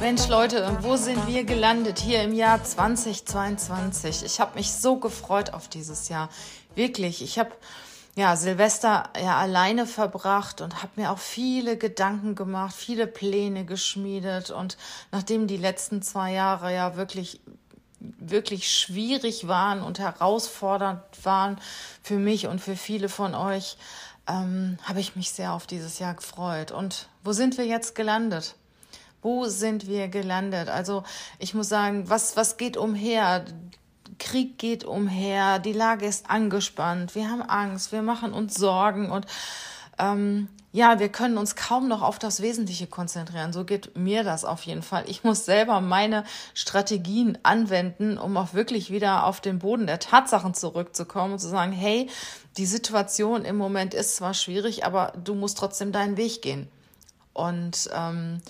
Mensch, 0.00 0.28
Leute, 0.28 0.78
wo 0.80 0.96
sind 0.96 1.26
wir 1.26 1.44
gelandet 1.44 1.98
hier 1.98 2.22
im 2.22 2.34
Jahr 2.34 2.62
2022? 2.62 4.24
Ich 4.24 4.40
habe 4.40 4.56
mich 4.56 4.72
so 4.72 4.96
gefreut 4.96 5.54
auf 5.54 5.68
dieses 5.68 6.08
Jahr. 6.08 6.28
Wirklich. 6.74 7.22
Ich 7.22 7.38
habe 7.38 7.52
ja 8.16 8.36
Silvester 8.36 9.10
ja 9.20 9.36
alleine 9.36 9.86
verbracht 9.86 10.60
und 10.60 10.82
habe 10.82 10.92
mir 10.96 11.10
auch 11.10 11.18
viele 11.18 11.76
Gedanken 11.76 12.34
gemacht, 12.34 12.74
viele 12.74 13.06
Pläne 13.06 13.64
geschmiedet. 13.64 14.50
Und 14.50 14.76
nachdem 15.12 15.46
die 15.46 15.56
letzten 15.56 16.02
zwei 16.02 16.32
Jahre 16.32 16.74
ja 16.74 16.96
wirklich 16.96 17.40
wirklich 18.18 18.70
schwierig 18.70 19.48
waren 19.48 19.82
und 19.82 19.98
herausfordernd 19.98 21.00
waren 21.22 21.58
für 22.02 22.18
mich 22.18 22.46
und 22.46 22.60
für 22.60 22.76
viele 22.76 23.08
von 23.08 23.34
euch, 23.34 23.78
ähm, 24.28 24.78
habe 24.82 25.00
ich 25.00 25.16
mich 25.16 25.30
sehr 25.30 25.52
auf 25.52 25.66
dieses 25.66 25.98
Jahr 25.98 26.14
gefreut. 26.14 26.70
Und 26.70 27.08
wo 27.22 27.32
sind 27.32 27.56
wir 27.56 27.66
jetzt 27.66 27.94
gelandet? 27.94 28.56
Wo 29.24 29.46
sind 29.46 29.86
wir 29.86 30.08
gelandet? 30.08 30.68
Also 30.68 31.02
ich 31.38 31.54
muss 31.54 31.70
sagen, 31.70 32.10
was, 32.10 32.36
was 32.36 32.58
geht 32.58 32.76
umher? 32.76 33.46
Krieg 34.18 34.58
geht 34.58 34.84
umher, 34.84 35.58
die 35.58 35.72
Lage 35.72 36.04
ist 36.04 36.28
angespannt, 36.28 37.14
wir 37.14 37.30
haben 37.30 37.40
Angst, 37.40 37.90
wir 37.90 38.02
machen 38.02 38.34
uns 38.34 38.54
Sorgen 38.54 39.10
und 39.10 39.26
ähm, 39.98 40.48
ja, 40.72 40.98
wir 40.98 41.08
können 41.08 41.38
uns 41.38 41.56
kaum 41.56 41.88
noch 41.88 42.02
auf 42.02 42.18
das 42.18 42.42
Wesentliche 42.42 42.86
konzentrieren. 42.86 43.54
So 43.54 43.64
geht 43.64 43.96
mir 43.96 44.24
das 44.24 44.44
auf 44.44 44.62
jeden 44.64 44.82
Fall. 44.82 45.04
Ich 45.06 45.24
muss 45.24 45.46
selber 45.46 45.80
meine 45.80 46.24
Strategien 46.52 47.38
anwenden, 47.44 48.18
um 48.18 48.36
auch 48.36 48.52
wirklich 48.52 48.90
wieder 48.90 49.24
auf 49.24 49.40
den 49.40 49.60
Boden 49.60 49.86
der 49.86 50.00
Tatsachen 50.00 50.52
zurückzukommen 50.52 51.32
und 51.32 51.38
zu 51.38 51.48
sagen, 51.48 51.72
hey, 51.72 52.10
die 52.58 52.66
Situation 52.66 53.46
im 53.46 53.56
Moment 53.56 53.94
ist 53.94 54.16
zwar 54.16 54.34
schwierig, 54.34 54.84
aber 54.84 55.14
du 55.24 55.34
musst 55.34 55.56
trotzdem 55.56 55.92
deinen 55.92 56.18
Weg 56.18 56.42
gehen. 56.42 56.68
Und 57.32 57.88
ähm, 57.94 58.42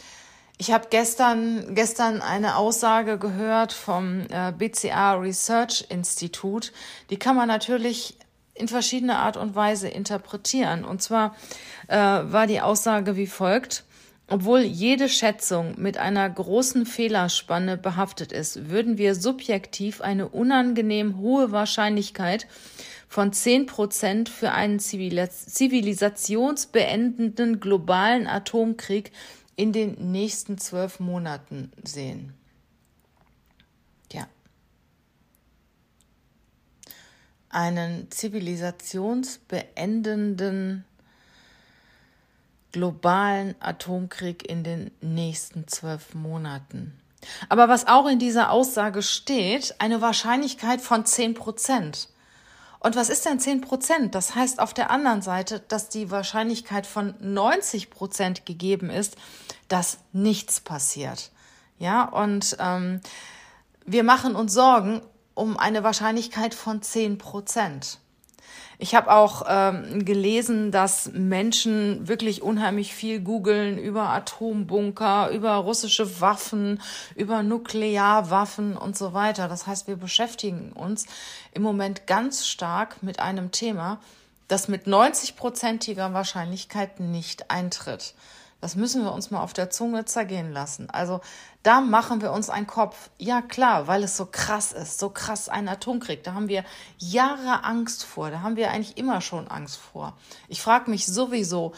ich 0.56 0.70
habe 0.70 0.86
gestern, 0.88 1.74
gestern 1.74 2.22
eine 2.22 2.56
Aussage 2.56 3.18
gehört 3.18 3.72
vom 3.72 4.20
äh, 4.30 4.52
BCA 4.52 5.14
Research 5.14 5.86
Institute. 5.88 6.70
Die 7.10 7.16
kann 7.16 7.34
man 7.34 7.48
natürlich 7.48 8.16
in 8.54 8.68
verschiedener 8.68 9.18
Art 9.18 9.36
und 9.36 9.56
Weise 9.56 9.88
interpretieren. 9.88 10.84
Und 10.84 11.02
zwar 11.02 11.34
äh, 11.88 11.96
war 11.96 12.46
die 12.46 12.60
Aussage 12.60 13.16
wie 13.16 13.26
folgt. 13.26 13.84
Obwohl 14.26 14.60
jede 14.60 15.10
Schätzung 15.10 15.74
mit 15.76 15.98
einer 15.98 16.30
großen 16.30 16.86
Fehlerspanne 16.86 17.76
behaftet 17.76 18.32
ist, 18.32 18.70
würden 18.70 18.96
wir 18.96 19.14
subjektiv 19.14 20.00
eine 20.00 20.28
unangenehm 20.28 21.18
hohe 21.18 21.52
Wahrscheinlichkeit 21.52 22.46
von 23.08 23.32
10 23.32 23.66
Prozent 23.66 24.28
für 24.28 24.50
einen 24.52 24.80
zivilisationsbeendenden 24.80 27.60
globalen 27.60 28.26
Atomkrieg 28.26 29.12
in 29.56 29.72
den 29.72 30.12
nächsten 30.12 30.58
zwölf 30.58 31.00
Monaten 31.00 31.72
sehen. 31.84 32.34
Ja. 34.12 34.28
Einen 37.48 38.10
zivilisationsbeendenden 38.10 40.84
globalen 42.72 43.54
Atomkrieg 43.60 44.46
in 44.48 44.64
den 44.64 44.90
nächsten 45.00 45.68
zwölf 45.68 46.14
Monaten. 46.14 46.98
Aber 47.48 47.68
was 47.68 47.86
auch 47.86 48.08
in 48.08 48.18
dieser 48.18 48.50
Aussage 48.50 49.02
steht, 49.02 49.76
eine 49.78 50.00
Wahrscheinlichkeit 50.00 50.80
von 50.80 51.06
zehn 51.06 51.34
Prozent. 51.34 52.08
Und 52.84 52.96
was 52.96 53.08
ist 53.08 53.24
denn 53.24 53.40
10 53.40 53.62
Prozent? 53.62 54.14
Das 54.14 54.34
heißt 54.34 54.60
auf 54.60 54.74
der 54.74 54.90
anderen 54.90 55.22
Seite, 55.22 55.60
dass 55.68 55.88
die 55.88 56.10
Wahrscheinlichkeit 56.10 56.86
von 56.86 57.14
90 57.18 57.88
Prozent 57.88 58.44
gegeben 58.44 58.90
ist, 58.90 59.16
dass 59.68 60.00
nichts 60.12 60.60
passiert. 60.60 61.30
Ja, 61.78 62.04
und 62.04 62.58
ähm, 62.60 63.00
wir 63.86 64.04
machen 64.04 64.36
uns 64.36 64.52
Sorgen 64.52 65.00
um 65.32 65.56
eine 65.56 65.82
Wahrscheinlichkeit 65.82 66.52
von 66.52 66.82
10 66.82 67.16
Prozent. 67.16 68.00
Ich 68.78 68.94
habe 68.94 69.12
auch 69.12 69.44
ähm, 69.48 70.04
gelesen, 70.04 70.72
dass 70.72 71.10
Menschen 71.12 72.08
wirklich 72.08 72.42
unheimlich 72.42 72.94
viel 72.94 73.20
googeln 73.20 73.78
über 73.78 74.08
Atombunker, 74.08 75.30
über 75.30 75.54
russische 75.56 76.20
Waffen, 76.20 76.80
über 77.14 77.42
Nuklearwaffen 77.42 78.76
und 78.76 78.96
so 78.96 79.12
weiter. 79.12 79.48
Das 79.48 79.66
heißt, 79.66 79.86
wir 79.86 79.96
beschäftigen 79.96 80.72
uns 80.72 81.06
im 81.52 81.62
Moment 81.62 82.06
ganz 82.06 82.46
stark 82.46 83.02
mit 83.02 83.20
einem 83.20 83.52
Thema, 83.52 84.00
das 84.48 84.68
mit 84.68 84.86
90-prozentiger 84.86 86.12
Wahrscheinlichkeit 86.12 87.00
nicht 87.00 87.50
eintritt. 87.50 88.14
Das 88.64 88.76
müssen 88.76 89.04
wir 89.04 89.12
uns 89.12 89.30
mal 89.30 89.42
auf 89.42 89.52
der 89.52 89.68
Zunge 89.68 90.06
zergehen 90.06 90.50
lassen. 90.50 90.88
Also 90.88 91.20
da 91.62 91.82
machen 91.82 92.22
wir 92.22 92.32
uns 92.32 92.48
einen 92.48 92.66
Kopf. 92.66 93.10
Ja 93.18 93.42
klar, 93.42 93.88
weil 93.88 94.02
es 94.02 94.16
so 94.16 94.24
krass 94.24 94.72
ist, 94.72 94.98
so 94.98 95.10
krass 95.10 95.50
ein 95.50 95.68
Atomkrieg. 95.68 96.24
Da 96.24 96.32
haben 96.32 96.48
wir 96.48 96.64
Jahre 96.96 97.62
Angst 97.64 98.04
vor. 98.04 98.30
Da 98.30 98.40
haben 98.40 98.56
wir 98.56 98.70
eigentlich 98.70 98.96
immer 98.96 99.20
schon 99.20 99.48
Angst 99.48 99.76
vor. 99.76 100.16
Ich 100.48 100.62
frage 100.62 100.90
mich 100.90 101.04
sowieso, 101.04 101.74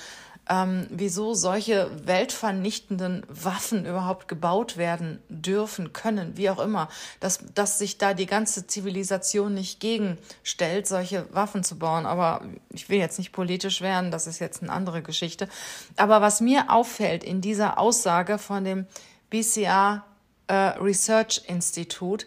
ähm, 0.48 0.86
wieso 0.90 1.34
solche 1.34 1.90
weltvernichtenden 2.06 3.24
Waffen 3.28 3.84
überhaupt 3.84 4.28
gebaut 4.28 4.76
werden 4.76 5.20
dürfen, 5.28 5.92
können, 5.92 6.36
wie 6.36 6.50
auch 6.50 6.60
immer, 6.60 6.88
dass, 7.18 7.40
dass 7.54 7.78
sich 7.78 7.98
da 7.98 8.14
die 8.14 8.26
ganze 8.26 8.66
Zivilisation 8.66 9.54
nicht 9.54 9.80
gegenstellt, 9.80 10.86
solche 10.86 11.26
Waffen 11.34 11.64
zu 11.64 11.78
bauen. 11.78 12.06
Aber 12.06 12.42
ich 12.70 12.88
will 12.88 12.98
jetzt 12.98 13.18
nicht 13.18 13.32
politisch 13.32 13.80
werden, 13.80 14.10
das 14.10 14.26
ist 14.26 14.38
jetzt 14.38 14.62
eine 14.62 14.72
andere 14.72 15.02
Geschichte. 15.02 15.48
Aber 15.96 16.20
was 16.20 16.40
mir 16.40 16.70
auffällt 16.70 17.24
in 17.24 17.40
dieser 17.40 17.78
Aussage 17.78 18.38
von 18.38 18.64
dem 18.64 18.86
BCA 19.30 20.04
äh, 20.46 20.54
Research 20.54 21.42
Institute, 21.48 22.26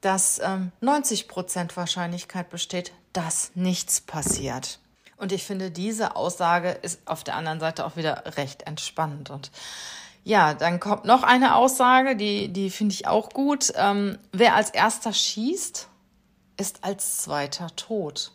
dass 0.00 0.38
ähm, 0.38 0.70
90 0.82 1.26
Prozent 1.26 1.76
Wahrscheinlichkeit 1.76 2.48
besteht, 2.48 2.92
dass 3.12 3.50
nichts 3.54 4.00
passiert. 4.00 4.78
Und 5.16 5.32
ich 5.32 5.44
finde, 5.44 5.70
diese 5.70 6.16
Aussage 6.16 6.70
ist 6.70 7.00
auf 7.06 7.24
der 7.24 7.36
anderen 7.36 7.60
Seite 7.60 7.86
auch 7.86 7.96
wieder 7.96 8.24
recht 8.36 8.62
entspannend. 8.62 9.30
Und 9.30 9.50
ja, 10.24 10.54
dann 10.54 10.80
kommt 10.80 11.04
noch 11.04 11.22
eine 11.22 11.54
Aussage, 11.54 12.16
die, 12.16 12.48
die 12.48 12.70
finde 12.70 12.94
ich 12.94 13.06
auch 13.06 13.30
gut. 13.30 13.72
Ähm, 13.76 14.18
wer 14.32 14.54
als 14.54 14.70
erster 14.70 15.12
schießt, 15.12 15.88
ist 16.56 16.84
als 16.84 17.18
zweiter 17.18 17.74
tot. 17.76 18.32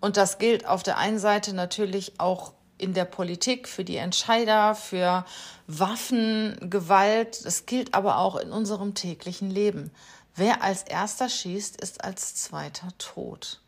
Und 0.00 0.16
das 0.16 0.38
gilt 0.38 0.66
auf 0.66 0.82
der 0.82 0.98
einen 0.98 1.18
Seite 1.18 1.54
natürlich 1.54 2.20
auch 2.20 2.52
in 2.76 2.92
der 2.92 3.06
Politik, 3.06 3.66
für 3.68 3.84
die 3.84 3.96
Entscheider, 3.96 4.74
für 4.74 5.24
Waffengewalt. 5.66 7.40
Es 7.44 7.64
gilt 7.66 7.94
aber 7.94 8.18
auch 8.18 8.36
in 8.36 8.52
unserem 8.52 8.94
täglichen 8.94 9.50
Leben. 9.50 9.90
Wer 10.36 10.62
als 10.62 10.82
erster 10.82 11.28
schießt, 11.28 11.80
ist 11.80 12.04
als 12.04 12.34
zweiter 12.34 12.88
tot. 12.98 13.62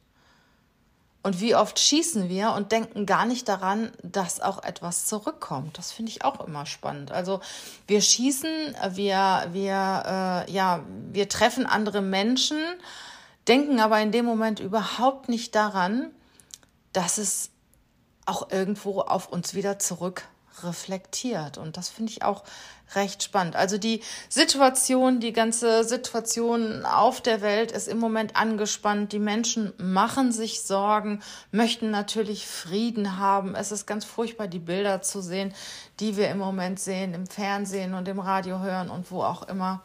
Und 1.27 1.41
wie 1.41 1.57
oft 1.57 1.81
schießen 1.81 2.29
wir 2.29 2.53
und 2.53 2.71
denken 2.71 3.05
gar 3.05 3.27
nicht 3.27 3.49
daran, 3.49 3.91
dass 4.05 4.41
auch 4.41 4.63
etwas 4.63 5.07
zurückkommt. 5.07 5.77
Das 5.77 5.91
finde 5.91 6.13
ich 6.13 6.25
auch 6.25 6.47
immer 6.47 6.67
spannend. 6.67 7.11
Also 7.11 7.41
wir 7.89 8.01
schießen, 8.01 8.77
wir, 8.91 9.49
wir, 9.51 10.45
äh, 10.47 10.53
ja, 10.53 10.85
wir 11.11 11.29
treffen 11.29 11.67
andere 11.67 12.01
Menschen, 12.01 12.59
denken 13.49 13.81
aber 13.81 14.01
in 14.01 14.13
dem 14.13 14.25
Moment 14.25 14.61
überhaupt 14.61 15.29
nicht 15.29 15.57
daran, 15.57 16.13
dass 16.93 17.19
es 17.19 17.51
auch 18.25 18.53
irgendwo 18.53 19.01
auf 19.01 19.27
uns 19.29 19.55
wieder 19.55 19.81
zurück 19.81 20.29
reflektiert. 20.65 21.59
Und 21.59 21.77
das 21.77 21.89
finde 21.89 22.13
ich 22.13 22.23
auch 22.23 22.45
recht 22.95 23.23
spannend. 23.23 23.57
Also 23.57 23.79
die 23.79 24.03
Situation, 24.29 25.19
die 25.19 25.33
ganze 25.33 25.85
Situation 25.85 26.85
auf 26.85 27.21
der 27.21 27.41
Welt 27.41 27.73
ist 27.73 27.89
im 27.89 27.99
Moment 27.99 28.37
angespannt. 28.37 29.13
Die 29.13 29.19
Menschen 29.19 29.73
machen 29.77 30.33
sich 30.33 30.63
Sorgen, 30.63 31.21
möchten 31.51 31.91
natürlich 31.91 32.47
Frieden 32.47 33.19
haben. 33.19 33.55
Es 33.55 33.73
ist 33.73 33.87
ganz 33.87 34.05
furchtbar, 34.05 34.47
die 34.47 34.61
Bilder 34.61 35.03
zu 35.03 35.21
sehen, 35.21 35.53
die 35.99 36.17
wir 36.17 36.31
im 36.31 36.39
Moment 36.39 36.79
sehen, 36.79 37.15
im 37.15 37.27
Fernsehen 37.27 37.95
und 37.95 38.07
im 38.09 38.21
Radio 38.21 38.61
hören 38.61 38.91
und 38.91 39.11
wo 39.11 39.23
auch 39.23 39.49
immer. 39.49 39.83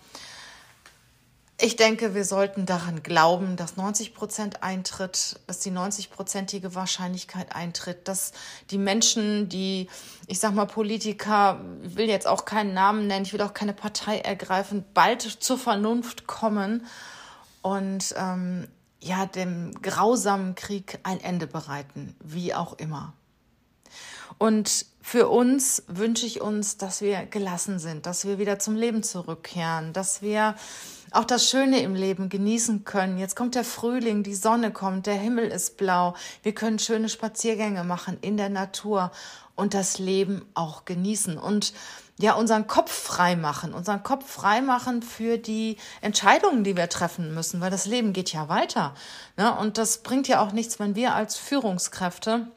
Ich 1.63 1.75
denke, 1.75 2.15
wir 2.15 2.25
sollten 2.25 2.65
daran 2.65 3.03
glauben, 3.03 3.55
dass 3.55 3.77
90 3.77 4.15
Prozent 4.15 4.63
eintritt, 4.63 5.39
dass 5.45 5.59
die 5.59 5.69
90-prozentige 5.69 6.73
Wahrscheinlichkeit 6.73 7.55
eintritt, 7.55 8.07
dass 8.07 8.31
die 8.71 8.79
Menschen, 8.79 9.47
die, 9.47 9.87
ich 10.25 10.39
sag 10.39 10.55
mal, 10.55 10.65
Politiker, 10.65 11.61
ich 11.83 11.95
will 11.95 12.09
jetzt 12.09 12.25
auch 12.25 12.45
keinen 12.45 12.73
Namen 12.73 13.05
nennen, 13.05 13.25
ich 13.25 13.33
will 13.33 13.43
auch 13.43 13.53
keine 13.53 13.73
Partei 13.73 14.17
ergreifen, 14.21 14.83
bald 14.95 15.21
zur 15.21 15.59
Vernunft 15.59 16.25
kommen 16.25 16.87
und 17.61 18.15
ähm, 18.17 18.67
ja, 18.99 19.27
dem 19.27 19.79
grausamen 19.83 20.55
Krieg 20.55 20.97
ein 21.03 21.21
Ende 21.21 21.45
bereiten, 21.45 22.15
wie 22.23 22.55
auch 22.55 22.73
immer. 22.79 23.13
Und 24.39 24.87
für 24.99 25.27
uns 25.29 25.83
wünsche 25.87 26.25
ich 26.25 26.41
uns, 26.41 26.77
dass 26.77 27.01
wir 27.01 27.27
gelassen 27.27 27.77
sind, 27.77 28.07
dass 28.07 28.25
wir 28.25 28.39
wieder 28.39 28.57
zum 28.57 28.75
Leben 28.75 29.03
zurückkehren, 29.03 29.93
dass 29.93 30.23
wir 30.23 30.55
auch 31.11 31.25
das 31.25 31.49
Schöne 31.49 31.81
im 31.81 31.93
Leben 31.93 32.29
genießen 32.29 32.85
können. 32.85 33.17
Jetzt 33.17 33.35
kommt 33.35 33.55
der 33.55 33.65
Frühling, 33.65 34.23
die 34.23 34.33
Sonne 34.33 34.71
kommt, 34.71 35.05
der 35.05 35.15
Himmel 35.15 35.47
ist 35.47 35.77
blau. 35.77 36.15
Wir 36.41 36.53
können 36.53 36.79
schöne 36.79 37.09
Spaziergänge 37.09 37.83
machen 37.83 38.17
in 38.21 38.37
der 38.37 38.49
Natur 38.49 39.11
und 39.55 39.73
das 39.73 39.99
Leben 39.99 40.45
auch 40.53 40.85
genießen 40.85 41.37
und 41.37 41.73
ja, 42.17 42.33
unseren 42.33 42.67
Kopf 42.67 42.91
frei 42.91 43.35
machen, 43.35 43.73
unseren 43.73 44.03
Kopf 44.03 44.29
frei 44.29 44.61
machen 44.61 45.01
für 45.01 45.37
die 45.37 45.77
Entscheidungen, 46.01 46.63
die 46.63 46.77
wir 46.77 46.87
treffen 46.87 47.33
müssen, 47.33 47.61
weil 47.61 47.71
das 47.71 47.87
Leben 47.87 48.13
geht 48.13 48.31
ja 48.31 48.47
weiter. 48.47 48.93
Ne? 49.37 49.55
Und 49.57 49.77
das 49.77 50.03
bringt 50.03 50.27
ja 50.27 50.39
auch 50.41 50.51
nichts, 50.51 50.79
wenn 50.79 50.95
wir 50.95 51.15
als 51.15 51.37
Führungskräfte 51.37 52.47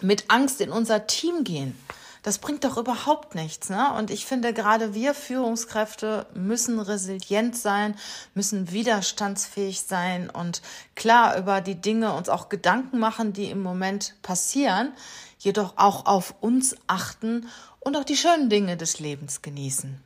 mit 0.00 0.26
Angst 0.28 0.60
in 0.60 0.70
unser 0.70 1.06
Team 1.06 1.42
gehen. 1.42 1.76
Das 2.22 2.38
bringt 2.38 2.62
doch 2.62 2.76
überhaupt 2.76 3.34
nichts. 3.34 3.68
Ne? 3.68 3.92
Und 3.94 4.10
ich 4.10 4.26
finde, 4.26 4.52
gerade 4.52 4.94
wir 4.94 5.12
Führungskräfte 5.12 6.26
müssen 6.34 6.78
resilient 6.78 7.56
sein, 7.56 7.96
müssen 8.34 8.70
widerstandsfähig 8.70 9.82
sein 9.82 10.30
und 10.30 10.62
klar 10.94 11.36
über 11.36 11.60
die 11.60 11.74
Dinge 11.74 12.14
uns 12.14 12.28
auch 12.28 12.48
Gedanken 12.48 12.98
machen, 12.98 13.32
die 13.32 13.50
im 13.50 13.62
Moment 13.62 14.14
passieren, 14.22 14.92
jedoch 15.38 15.74
auch 15.76 16.06
auf 16.06 16.34
uns 16.40 16.76
achten 16.86 17.48
und 17.80 17.96
auch 17.96 18.04
die 18.04 18.16
schönen 18.16 18.48
Dinge 18.48 18.76
des 18.76 19.00
Lebens 19.00 19.42
genießen. 19.42 20.00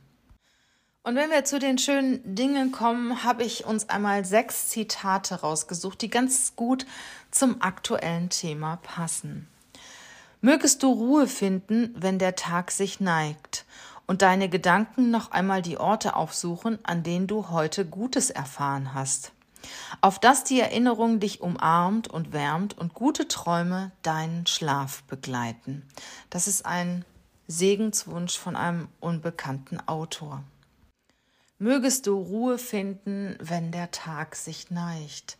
Und 1.03 1.15
wenn 1.15 1.29
wir 1.29 1.45
zu 1.45 1.59
den 1.59 1.77
schönen 1.77 2.35
Dingen 2.35 2.73
kommen, 2.73 3.23
habe 3.23 3.43
ich 3.43 3.65
uns 3.65 3.87
einmal 3.87 4.25
sechs 4.25 4.67
Zitate 4.67 5.35
rausgesucht, 5.35 6.01
die 6.01 6.09
ganz 6.09 6.53
gut 6.57 6.85
zum 7.31 7.61
aktuellen 7.61 8.29
Thema 8.29 8.77
passen. 8.83 9.47
Mögest 10.47 10.81
du 10.81 10.93
Ruhe 10.93 11.27
finden, 11.27 11.93
wenn 11.93 12.19
der 12.19 12.37
Tag 12.37 12.71
sich 12.71 13.01
neigt 13.01 13.65
und 14.05 14.21
deine 14.21 14.47
Gedanken 14.47 15.11
noch 15.11 15.31
einmal 15.31 15.61
die 15.61 15.77
Orte 15.77 16.15
aufsuchen, 16.15 16.79
an 16.83 17.03
denen 17.03 17.27
du 17.27 17.49
heute 17.49 17.85
Gutes 17.85 18.29
erfahren 18.29 18.93
hast. 18.93 19.33
Auf 19.99 20.19
dass 20.19 20.45
die 20.45 20.61
Erinnerung 20.61 21.19
dich 21.19 21.41
umarmt 21.41 22.07
und 22.07 22.31
wärmt 22.31 22.77
und 22.77 22.93
gute 22.93 23.27
Träume 23.27 23.91
deinen 24.03 24.47
Schlaf 24.47 25.03
begleiten. 25.03 25.85
Das 26.29 26.47
ist 26.47 26.65
ein 26.65 27.03
Segenswunsch 27.47 28.37
von 28.37 28.55
einem 28.55 28.87
unbekannten 29.01 29.85
Autor. 29.85 30.45
Mögest 31.59 32.07
du 32.07 32.17
Ruhe 32.17 32.57
finden, 32.57 33.37
wenn 33.41 33.73
der 33.73 33.91
Tag 33.91 34.37
sich 34.37 34.71
neigt 34.71 35.37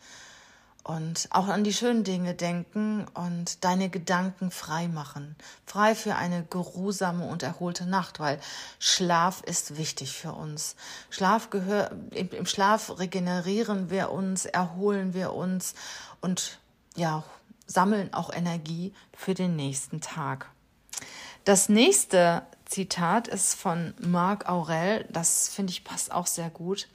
und 0.88 1.28
auch 1.32 1.48
an 1.48 1.66
die 1.66 1.74
schönen 1.74 2.06
Dinge 2.06 2.34
denken 2.34 3.06
und 3.14 3.64
deine 3.66 3.90
Gedanken 3.90 4.52
frei 4.52 4.88
machen. 4.88 5.36
Frei 5.66 5.96
für 5.96 6.16
eine 6.16 6.46
geruhsame 6.50 7.28
und 7.28 7.44
erholte 7.44 7.86
Nacht, 7.86 8.22
weil 8.22 8.40
Schlaf 8.80 9.42
ist 9.42 9.78
wichtig 9.78 10.14
für 10.14 10.32
uns. 10.32 10.78
Schlaf 11.10 11.50
gehört, 11.50 11.92
im 12.14 12.46
Schlaf 12.46 13.00
regenerieren 13.00 13.90
wir 13.90 14.12
uns, 14.12 14.46
erholen 14.46 15.14
wir 15.14 15.34
uns 15.34 15.76
und 16.22 16.58
ja, 16.96 17.24
sammeln 17.66 18.14
auch 18.14 18.34
Energie 18.34 18.94
für 19.14 19.34
den 19.34 19.58
nächsten 19.58 20.00
Tag. 20.00 20.50
Das 21.44 21.68
nächste 21.68 22.44
Zitat 22.64 23.28
ist 23.28 23.56
von 23.56 23.94
Marc 24.00 24.48
Aurel, 24.48 25.06
das 25.10 25.50
finde 25.50 25.72
ich 25.72 25.84
passt 25.84 26.14
auch 26.14 26.28
sehr 26.28 26.50
gut 26.50 26.88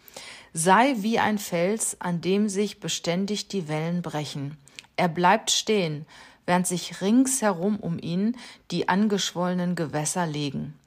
sei 0.52 0.94
wie 0.99 1.19
ein 1.19 1.38
Fels, 1.38 1.96
an 2.00 2.20
dem 2.20 2.49
sich 2.49 2.81
beständig 2.81 3.49
die 3.49 3.69
Wellen 3.69 4.02
brechen. 4.02 4.56
Er 4.96 5.08
bleibt 5.08 5.50
stehen, 5.50 6.06
während 6.46 6.66
sich 6.66 7.00
ringsherum 7.00 7.78
um 7.78 7.99
ihn 7.99 8.37
die 8.70 8.88
angeschwollenen 8.88 9.75
Gewässer 9.75 10.26
legen. 10.26 10.78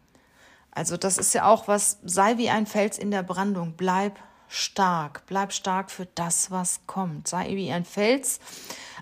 Also 0.72 0.98
das 0.98 1.18
ist 1.18 1.34
ja 1.34 1.48
auch 1.48 1.68
was, 1.68 2.00
sei 2.04 2.38
wie 2.38 2.50
ein 2.50 2.68
Fels 2.68 2.98
in 2.98 3.10
der 3.10 3.24
Brandung, 3.24 3.74
bleib 3.78 4.20
stark, 4.48 5.24
bleib 5.26 5.54
stark 5.54 5.90
für 5.90 6.06
das, 6.16 6.52
was 6.52 6.82
kommt. 6.86 7.28
Sei 7.28 7.56
wie 7.56 7.72
ein 7.72 7.86
Fels, 7.86 8.40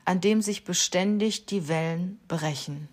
an 0.06 0.22
dem 0.22 0.42
sich 0.42 0.64
beständig 0.64 1.48
die 1.48 1.68
Wellen 1.68 2.20
brechen. 2.28 2.90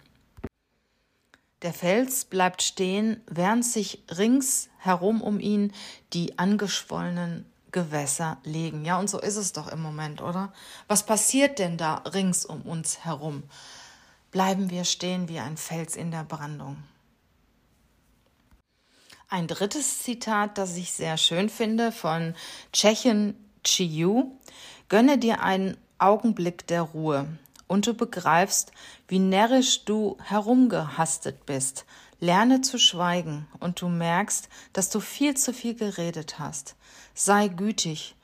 Der 1.63 1.75
Fels 1.75 2.25
bleibt 2.25 2.63
stehen, 2.63 3.21
während 3.27 3.67
sich 3.67 4.03
ringsherum 4.11 5.21
um 5.21 5.41
ihn 5.41 5.75
die 6.15 6.39
angeschwollenen 6.39 7.45
Gewässer 7.73 8.39
legen. 8.45 8.85
Ja, 8.85 8.99
und 8.99 9.09
so 9.09 9.21
ist 9.21 9.37
es 9.37 9.53
doch 9.53 9.69
im 9.69 9.81
Moment, 9.81 10.23
oder? 10.23 10.53
Was 10.89 11.07
passiert 11.07 11.59
denn 11.59 11.77
da 11.77 11.97
rings 11.97 12.45
um 12.45 12.63
uns 12.63 13.05
herum? 13.05 13.43
Bleiben 14.31 14.71
wir 14.71 14.85
stehen 14.85 15.29
wie 15.29 15.41
ein 15.41 15.57
Fels 15.57 15.97
in 15.97 16.11
der 16.11 16.25
Brandung. 16.25 16.77
Ein 19.29 19.47
drittes 19.47 20.03
Zitat, 20.03 20.59
das 20.59 20.77
ich 20.77 20.93
sehr 20.93 21.17
schön 21.17 21.49
finde, 21.49 21.93
von 21.93 22.35
Tschechen 22.73 23.37
Chiu. 23.63 24.33
Gönne 24.89 25.19
dir 25.19 25.43
einen 25.43 25.77
Augenblick 25.99 26.67
der 26.67 26.83
Ruhe 26.83 27.27
und 27.69 27.87
du 27.87 27.95
begreifst, 27.95 28.73
wie 29.07 29.21
närrisch 29.21 29.85
du 29.85 30.17
herumgehastet 30.21 31.47
bist. 31.47 31.85
Lerne 32.21 32.61
zu 32.61 32.79
schweigen 32.79 33.49
und 33.61 33.81
du 33.81 33.89
merkst, 33.89 34.51
dass 34.75 34.91
du 34.91 35.01
viel 35.01 35.37
zu 35.37 35.55
viel 35.55 35.75
geredet 35.75 36.39
hast. 36.39 36.77
Sei 37.15 37.49
gütig 37.49 38.15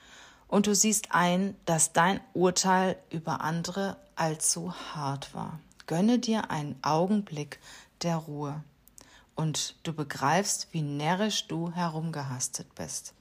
und 0.49 0.67
du 0.67 0.75
siehst 0.75 1.13
ein, 1.13 1.57
dass 1.65 1.95
dein 1.95 2.21
Urteil 2.35 2.99
über 3.11 3.41
andere 3.41 3.97
allzu 4.15 4.75
hart 4.95 5.35
war. 5.35 5.61
Gönne 5.87 6.19
dir 6.19 6.51
einen 6.51 6.79
Augenblick 6.83 7.59
der 8.03 8.17
Ruhe 8.17 8.63
und 9.35 9.77
du 9.83 9.93
begreifst, 9.93 10.69
wie 10.73 10.83
närrisch 10.83 11.47
du 11.47 11.73
herumgehastet 11.73 12.75
bist. 12.75 13.15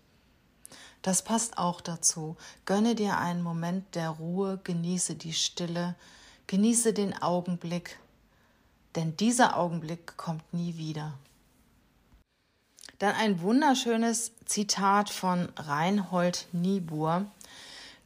Das 1.01 1.21
passt 1.21 1.57
auch 1.57 1.81
dazu. 1.81 2.35
Gönne 2.65 2.95
dir 2.95 3.17
einen 3.17 3.43
Moment 3.43 3.95
der 3.95 4.09
Ruhe, 4.09 4.59
genieße 4.63 5.15
die 5.15 5.33
Stille, 5.33 5.95
genieße 6.47 6.93
den 6.93 7.21
Augenblick, 7.21 7.99
denn 8.95 9.17
dieser 9.17 9.57
Augenblick 9.57 10.17
kommt 10.17 10.53
nie 10.53 10.77
wieder. 10.77 11.13
Dann 12.99 13.13
ein 13.15 13.41
wunderschönes 13.41 14.31
Zitat 14.45 15.09
von 15.09 15.49
Reinhold 15.57 16.47
Niebuhr. 16.53 17.25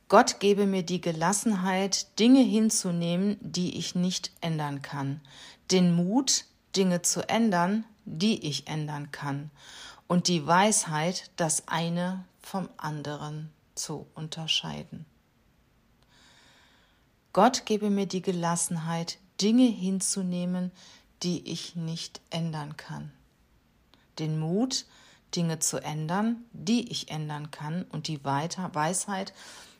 Gott 0.07 0.39
gebe 0.39 0.65
mir 0.65 0.81
die 0.81 1.01
Gelassenheit, 1.01 2.17
Dinge 2.17 2.41
hinzunehmen, 2.41 3.37
die 3.41 3.77
ich 3.77 3.93
nicht 3.93 4.31
ändern 4.41 4.81
kann, 4.81 5.21
den 5.69 5.95
Mut, 5.95 6.45
Dinge 6.75 7.03
zu 7.03 7.27
ändern, 7.29 7.83
die 8.05 8.47
ich 8.47 8.67
ändern 8.67 9.11
kann, 9.11 9.51
und 10.07 10.27
die 10.27 10.47
Weisheit, 10.47 11.29
das 11.35 11.67
eine 11.67 12.25
vom 12.41 12.67
anderen 12.77 13.51
zu 13.75 14.07
unterscheiden. 14.15 15.05
Gott 17.31 17.67
gebe 17.67 17.91
mir 17.91 18.07
die 18.07 18.23
Gelassenheit, 18.23 19.19
Dinge 19.41 19.67
hinzunehmen, 19.67 20.71
die 21.23 21.49
ich 21.49 21.75
nicht 21.75 22.21
ändern 22.29 22.77
kann. 22.77 23.11
Den 24.17 24.39
Mut, 24.39 24.85
Dinge 25.35 25.59
zu 25.59 25.77
ändern, 25.77 26.43
die 26.53 26.91
ich 26.91 27.09
ändern 27.09 27.51
kann 27.51 27.83
und 27.83 28.07
die 28.07 28.23
Weisheit, 28.23 29.33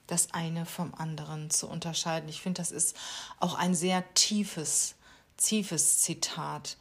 das 0.07 0.33
eine 0.33 0.65
vom 0.65 0.93
anderen 0.93 1.49
zu 1.49 1.67
unterscheiden. 1.67 2.29
Ich 2.29 2.41
finde, 2.41 2.61
das 2.61 2.71
ist 2.71 2.95
auch 3.39 3.55
ein 3.55 3.75
sehr 3.75 4.03
tiefes, 4.13 4.95
tiefes 5.37 5.99
Zitat. 5.99 6.77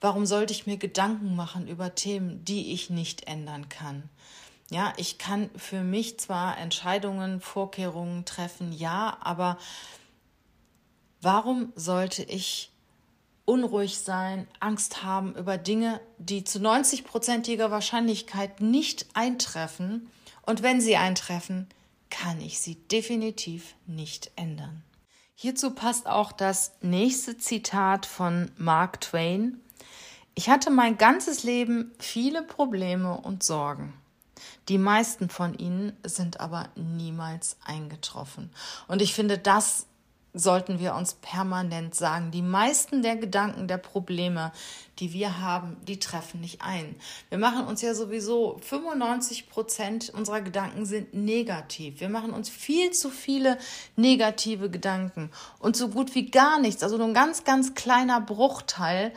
Warum 0.00 0.26
sollte 0.26 0.52
ich 0.52 0.66
mir 0.66 0.76
Gedanken 0.76 1.34
machen 1.34 1.66
über 1.66 1.94
Themen, 1.94 2.44
die 2.44 2.72
ich 2.72 2.90
nicht 2.90 3.26
ändern 3.26 3.68
kann? 3.68 4.08
Ja, 4.70 4.92
ich 4.96 5.18
kann 5.18 5.50
für 5.56 5.82
mich 5.82 6.20
zwar 6.20 6.58
Entscheidungen, 6.58 7.40
Vorkehrungen 7.40 8.24
treffen, 8.24 8.72
ja, 8.72 9.16
aber 9.20 9.58
warum 11.20 11.72
sollte 11.74 12.22
ich 12.22 12.72
unruhig 13.44 13.98
sein, 13.98 14.46
Angst 14.60 15.02
haben 15.02 15.34
über 15.34 15.56
Dinge, 15.58 16.00
die 16.18 16.44
zu 16.44 16.58
90-prozentiger 16.58 17.70
Wahrscheinlichkeit 17.70 18.60
nicht 18.60 19.06
eintreffen? 19.14 20.10
Und 20.44 20.62
wenn 20.62 20.80
sie 20.80 20.96
eintreffen, 20.96 21.68
kann 22.10 22.40
ich 22.40 22.60
sie 22.60 22.74
definitiv 22.74 23.74
nicht 23.86 24.30
ändern. 24.36 24.82
Hierzu 25.34 25.70
passt 25.70 26.06
auch 26.06 26.32
das 26.32 26.72
nächste 26.80 27.38
Zitat 27.38 28.06
von 28.06 28.50
Mark 28.56 29.00
Twain. 29.00 29.60
Ich 30.34 30.48
hatte 30.48 30.70
mein 30.70 30.98
ganzes 30.98 31.42
Leben 31.42 31.92
viele 31.98 32.42
Probleme 32.42 33.20
und 33.20 33.42
Sorgen. 33.42 33.94
Die 34.68 34.78
meisten 34.78 35.30
von 35.30 35.54
ihnen 35.54 35.96
sind 36.04 36.40
aber 36.40 36.68
niemals 36.76 37.56
eingetroffen. 37.64 38.50
Und 38.86 39.02
ich 39.02 39.14
finde, 39.14 39.38
das 39.38 39.87
sollten 40.34 40.78
wir 40.78 40.94
uns 40.94 41.14
permanent 41.14 41.94
sagen. 41.94 42.30
Die 42.30 42.42
meisten 42.42 43.02
der 43.02 43.16
Gedanken, 43.16 43.66
der 43.66 43.78
Probleme, 43.78 44.52
die 44.98 45.12
wir 45.12 45.40
haben, 45.40 45.76
die 45.86 45.98
treffen 45.98 46.40
nicht 46.40 46.60
ein. 46.62 46.96
Wir 47.30 47.38
machen 47.38 47.66
uns 47.66 47.82
ja 47.82 47.94
sowieso 47.94 48.58
95 48.62 49.48
Prozent 49.48 50.10
unserer 50.10 50.40
Gedanken 50.40 50.84
sind 50.86 51.14
negativ. 51.14 52.00
Wir 52.00 52.08
machen 52.08 52.32
uns 52.32 52.48
viel 52.48 52.90
zu 52.90 53.10
viele 53.10 53.58
negative 53.96 54.70
Gedanken 54.70 55.30
und 55.58 55.76
so 55.76 55.88
gut 55.88 56.14
wie 56.14 56.30
gar 56.30 56.60
nichts, 56.60 56.82
also 56.82 56.96
nur 56.96 57.06
ein 57.06 57.14
ganz, 57.14 57.44
ganz 57.44 57.74
kleiner 57.74 58.20
Bruchteil 58.20 59.12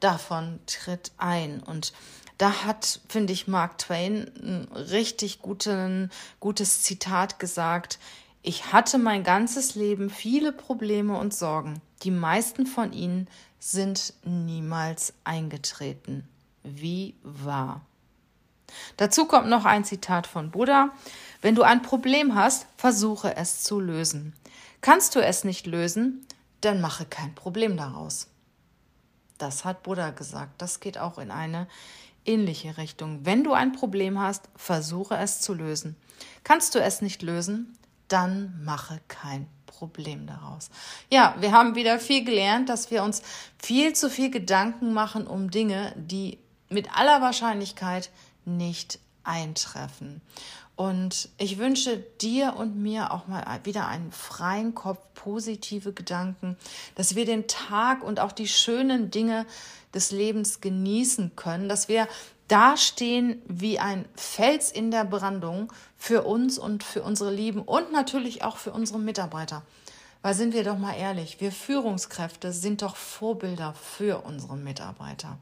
davon 0.00 0.60
tritt 0.66 1.12
ein. 1.18 1.62
Und 1.62 1.92
da 2.38 2.64
hat, 2.64 3.00
finde 3.08 3.32
ich, 3.32 3.48
Mark 3.48 3.78
Twain 3.78 4.30
ein 4.42 4.68
richtig 4.72 5.40
guten, 5.40 6.10
gutes 6.40 6.82
Zitat 6.82 7.38
gesagt. 7.38 7.98
Ich 8.48 8.72
hatte 8.72 8.98
mein 8.98 9.24
ganzes 9.24 9.74
Leben 9.74 10.08
viele 10.08 10.52
Probleme 10.52 11.18
und 11.18 11.34
Sorgen. 11.34 11.82
Die 12.04 12.12
meisten 12.12 12.64
von 12.64 12.92
ihnen 12.92 13.26
sind 13.58 14.14
niemals 14.22 15.14
eingetreten. 15.24 16.28
Wie 16.62 17.16
wahr. 17.24 17.80
Dazu 18.98 19.24
kommt 19.24 19.48
noch 19.48 19.64
ein 19.64 19.84
Zitat 19.84 20.28
von 20.28 20.52
Buddha. 20.52 20.90
Wenn 21.42 21.56
du 21.56 21.64
ein 21.64 21.82
Problem 21.82 22.36
hast, 22.36 22.68
versuche 22.76 23.34
es 23.34 23.64
zu 23.64 23.80
lösen. 23.80 24.32
Kannst 24.80 25.16
du 25.16 25.20
es 25.20 25.42
nicht 25.42 25.66
lösen, 25.66 26.24
dann 26.60 26.80
mache 26.80 27.04
kein 27.04 27.34
Problem 27.34 27.76
daraus. 27.76 28.28
Das 29.38 29.64
hat 29.64 29.82
Buddha 29.82 30.10
gesagt. 30.10 30.62
Das 30.62 30.78
geht 30.78 30.98
auch 30.98 31.18
in 31.18 31.32
eine 31.32 31.66
ähnliche 32.24 32.76
Richtung. 32.76 33.26
Wenn 33.26 33.42
du 33.42 33.54
ein 33.54 33.72
Problem 33.72 34.20
hast, 34.20 34.48
versuche 34.54 35.16
es 35.16 35.40
zu 35.40 35.52
lösen. 35.52 35.96
Kannst 36.44 36.76
du 36.76 36.78
es 36.78 37.02
nicht 37.02 37.22
lösen, 37.22 37.76
dann 38.08 38.60
mache 38.64 39.00
kein 39.08 39.48
Problem 39.66 40.26
daraus. 40.26 40.70
Ja, 41.10 41.34
wir 41.40 41.52
haben 41.52 41.74
wieder 41.74 41.98
viel 41.98 42.24
gelernt, 42.24 42.68
dass 42.68 42.90
wir 42.90 43.02
uns 43.02 43.22
viel 43.58 43.94
zu 43.94 44.08
viel 44.08 44.30
Gedanken 44.30 44.92
machen 44.92 45.26
um 45.26 45.50
Dinge, 45.50 45.92
die 45.96 46.38
mit 46.68 46.96
aller 46.96 47.20
Wahrscheinlichkeit 47.20 48.10
nicht 48.44 48.98
eintreffen. 49.22 50.22
Und 50.76 51.30
ich 51.38 51.56
wünsche 51.56 51.96
dir 52.20 52.54
und 52.56 52.76
mir 52.76 53.10
auch 53.10 53.26
mal 53.26 53.42
wieder 53.64 53.88
einen 53.88 54.12
freien 54.12 54.74
Kopf, 54.74 54.98
positive 55.14 55.94
Gedanken, 55.94 56.56
dass 56.96 57.14
wir 57.14 57.24
den 57.24 57.48
Tag 57.48 58.04
und 58.04 58.20
auch 58.20 58.32
die 58.32 58.48
schönen 58.48 59.10
Dinge 59.10 59.46
des 59.94 60.10
Lebens 60.10 60.60
genießen 60.60 61.34
können, 61.34 61.70
dass 61.70 61.88
wir 61.88 62.06
dastehen 62.48 63.42
wie 63.46 63.78
ein 63.78 64.04
Fels 64.14 64.70
in 64.70 64.90
der 64.90 65.04
Brandung 65.04 65.72
für 65.96 66.22
uns 66.22 66.58
und 66.58 66.84
für 66.84 67.02
unsere 67.02 67.32
Lieben 67.32 67.62
und 67.62 67.92
natürlich 67.92 68.44
auch 68.44 68.56
für 68.56 68.72
unsere 68.72 68.98
Mitarbeiter. 68.98 69.62
Weil 70.22 70.34
sind 70.34 70.54
wir 70.54 70.64
doch 70.64 70.78
mal 70.78 70.94
ehrlich, 70.94 71.40
wir 71.40 71.52
Führungskräfte 71.52 72.52
sind 72.52 72.82
doch 72.82 72.96
Vorbilder 72.96 73.74
für 73.74 74.22
unsere 74.24 74.56
Mitarbeiter. 74.56 75.38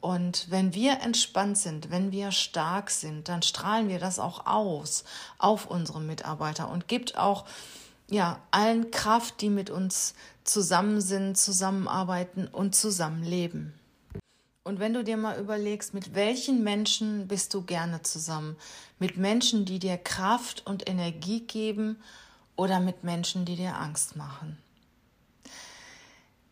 Und 0.00 0.50
wenn 0.50 0.74
wir 0.74 1.00
entspannt 1.00 1.58
sind, 1.58 1.90
wenn 1.90 2.10
wir 2.10 2.32
stark 2.32 2.90
sind, 2.90 3.28
dann 3.28 3.42
strahlen 3.42 3.88
wir 3.88 3.98
das 3.98 4.18
auch 4.18 4.46
aus 4.46 5.04
auf 5.38 5.66
unsere 5.66 6.00
Mitarbeiter 6.00 6.70
und 6.70 6.88
gibt 6.88 7.18
auch 7.18 7.44
ja 8.08 8.40
allen 8.50 8.90
Kraft, 8.90 9.40
die 9.42 9.50
mit 9.50 9.68
uns 9.68 10.14
zusammen 10.42 11.00
sind, 11.00 11.36
zusammenarbeiten 11.36 12.48
und 12.48 12.74
zusammenleben. 12.74 13.74
Und 14.62 14.78
wenn 14.78 14.92
du 14.92 15.02
dir 15.02 15.16
mal 15.16 15.38
überlegst, 15.38 15.94
mit 15.94 16.14
welchen 16.14 16.62
Menschen 16.62 17.28
bist 17.28 17.54
du 17.54 17.62
gerne 17.62 18.02
zusammen? 18.02 18.56
Mit 18.98 19.16
Menschen, 19.16 19.64
die 19.64 19.78
dir 19.78 19.96
Kraft 19.96 20.66
und 20.66 20.88
Energie 20.88 21.40
geben 21.40 21.96
oder 22.56 22.78
mit 22.78 23.02
Menschen, 23.02 23.46
die 23.46 23.56
dir 23.56 23.76
Angst 23.76 24.16
machen? 24.16 24.58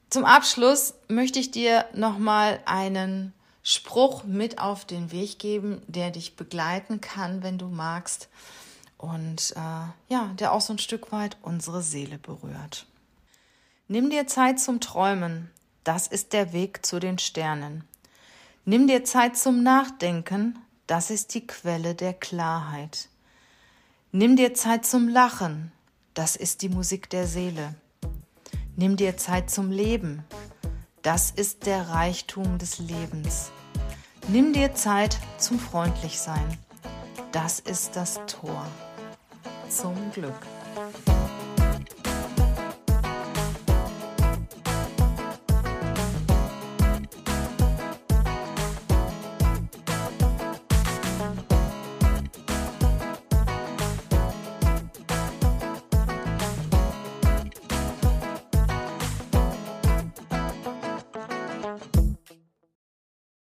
Zum 0.09 0.25
Abschluss 0.25 0.95
möchte 1.09 1.38
ich 1.38 1.50
dir 1.50 1.85
nochmal 1.93 2.61
einen 2.65 3.35
Spruch 3.62 4.25
mit 4.25 4.59
auf 4.59 4.87
den 4.87 5.12
Weg 5.12 5.38
geben, 5.38 5.83
der 5.87 6.11
dich 6.11 6.35
begleiten 6.35 7.03
kann, 7.03 7.43
wenn 7.43 7.59
du 7.59 7.67
magst 7.67 8.29
und 8.97 9.53
äh, 9.55 10.12
ja, 10.12 10.33
der 10.38 10.53
auch 10.53 10.62
so 10.62 10.73
ein 10.73 10.79
Stück 10.79 11.12
weit 11.12 11.37
unsere 11.43 11.83
Seele 11.83 12.17
berührt. 12.17 12.87
Nimm 13.87 14.09
dir 14.09 14.27
Zeit 14.27 14.59
zum 14.61 14.81
Träumen, 14.81 15.50
das 15.85 16.07
ist 16.07 16.33
der 16.33 16.55
Weg 16.55 16.87
zu 16.87 16.99
den 16.99 17.19
Sternen. 17.19 17.85
Nimm 18.70 18.87
dir 18.87 19.02
Zeit 19.02 19.34
zum 19.34 19.62
Nachdenken, 19.62 20.58
das 20.87 21.08
ist 21.08 21.32
die 21.32 21.46
Quelle 21.46 21.94
der 21.94 22.12
Klarheit. 22.12 23.08
Nimm 24.12 24.37
dir 24.37 24.52
Zeit 24.52 24.84
zum 24.84 25.08
Lachen, 25.08 25.72
das 26.12 26.37
ist 26.37 26.60
die 26.60 26.68
Musik 26.68 27.08
der 27.08 27.26
Seele. 27.26 27.76
Nimm 28.76 28.98
dir 28.98 29.16
Zeit 29.16 29.48
zum 29.50 29.70
Leben, 29.70 30.22
das 31.00 31.30
ist 31.30 31.64
der 31.64 31.88
Reichtum 31.88 32.58
des 32.58 32.78
Lebens. 32.78 33.52
Nimm 34.28 34.52
dir 34.52 34.75
Zeit 34.75 35.18
zum 35.38 35.58
Freundlichsein, 35.58 36.58
das 37.32 37.60
ist 37.60 37.96
das 37.96 38.20
Tor 38.26 38.66
zum 39.70 39.94
Glück. 40.12 40.46